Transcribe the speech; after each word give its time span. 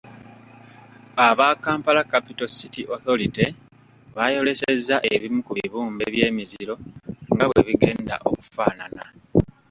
Aba 1.27 1.47
Kampala 1.63 2.01
Capital 2.11 2.49
City 2.57 2.81
Authority 2.95 3.47
baayolesezza 4.15 4.95
ebimu 5.13 5.39
ku 5.47 5.51
bibumbe 5.59 6.05
by’emiziro 6.13 6.75
nga 7.33 7.45
bwe 7.49 7.61
bigenda 7.67 8.15
okufaanana. 8.29 9.03